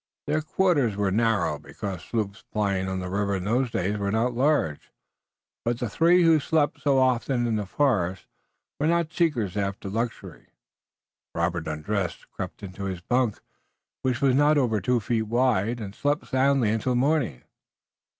Their 0.25 0.41
quarters 0.41 0.95
were 0.95 1.11
narrow, 1.11 1.59
because 1.59 2.01
sloops 2.01 2.43
plying 2.51 2.87
on 2.89 2.97
the 2.97 3.07
river 3.11 3.35
in 3.35 3.43
those 3.43 3.69
days 3.69 3.99
were 3.99 4.09
not 4.11 4.33
large, 4.33 4.91
but 5.63 5.77
the 5.77 5.87
three 5.87 6.23
who 6.23 6.39
slept 6.39 6.81
so 6.81 6.97
often 6.97 7.45
in 7.45 7.55
the 7.55 7.67
forest 7.67 8.25
were 8.79 8.87
not 8.87 9.13
seekers 9.13 9.55
after 9.55 9.89
luxury. 9.91 10.47
Robert 11.35 11.67
undressed, 11.67 12.31
crept 12.31 12.63
into 12.63 12.85
his 12.85 13.01
bunk, 13.01 13.41
which 14.01 14.21
was 14.23 14.33
not 14.35 14.57
over 14.57 14.81
two 14.81 14.99
feet 14.99 15.27
wide, 15.27 15.79
and 15.79 15.93
slept 15.93 16.25
soundly 16.25 16.71
until 16.71 16.95
morning. 16.95 17.43